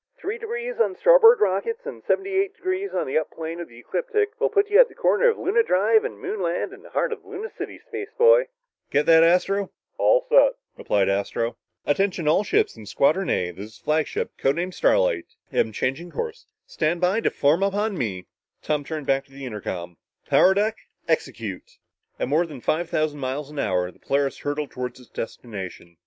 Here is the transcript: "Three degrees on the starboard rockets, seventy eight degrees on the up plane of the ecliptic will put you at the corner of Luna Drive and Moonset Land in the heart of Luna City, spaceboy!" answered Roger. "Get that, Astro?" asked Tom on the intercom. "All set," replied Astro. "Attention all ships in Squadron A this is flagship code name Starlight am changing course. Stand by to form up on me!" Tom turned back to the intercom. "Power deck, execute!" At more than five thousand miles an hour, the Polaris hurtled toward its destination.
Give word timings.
"Three 0.17 0.39
degrees 0.39 0.79
on 0.79 0.93
the 0.93 0.97
starboard 0.97 1.39
rockets, 1.41 1.81
seventy 1.83 2.31
eight 2.35 2.55
degrees 2.55 2.89
on 2.91 3.05
the 3.05 3.19
up 3.19 3.29
plane 3.29 3.59
of 3.59 3.69
the 3.69 3.77
ecliptic 3.77 4.29
will 4.41 4.49
put 4.49 4.67
you 4.71 4.79
at 4.79 4.87
the 4.87 4.95
corner 4.95 5.29
of 5.29 5.37
Luna 5.37 5.61
Drive 5.61 6.03
and 6.03 6.17
Moonset 6.17 6.41
Land 6.41 6.73
in 6.73 6.81
the 6.81 6.89
heart 6.89 7.13
of 7.13 7.23
Luna 7.23 7.51
City, 7.55 7.79
spaceboy!" 7.87 8.47
answered 8.47 8.49
Roger. 8.89 8.89
"Get 8.89 9.05
that, 9.05 9.23
Astro?" 9.23 9.61
asked 9.61 9.69
Tom 9.69 9.69
on 9.69 9.75
the 9.75 10.05
intercom. 10.05 10.05
"All 10.07 10.25
set," 10.27 10.53
replied 10.75 11.09
Astro. 11.09 11.57
"Attention 11.85 12.27
all 12.27 12.43
ships 12.43 12.75
in 12.75 12.87
Squadron 12.87 13.29
A 13.29 13.51
this 13.51 13.65
is 13.73 13.77
flagship 13.77 14.31
code 14.39 14.55
name 14.55 14.71
Starlight 14.71 15.35
am 15.53 15.71
changing 15.71 16.09
course. 16.09 16.47
Stand 16.65 16.99
by 16.99 17.19
to 17.19 17.29
form 17.29 17.61
up 17.61 17.75
on 17.75 17.95
me!" 17.95 18.25
Tom 18.63 18.83
turned 18.83 19.05
back 19.05 19.25
to 19.25 19.31
the 19.31 19.45
intercom. 19.45 19.97
"Power 20.25 20.55
deck, 20.55 20.79
execute!" 21.07 21.77
At 22.19 22.27
more 22.27 22.47
than 22.47 22.59
five 22.59 22.89
thousand 22.89 23.19
miles 23.19 23.51
an 23.51 23.59
hour, 23.59 23.91
the 23.91 23.99
Polaris 23.99 24.39
hurtled 24.39 24.71
toward 24.71 24.97
its 24.97 25.05
destination. 25.09 25.97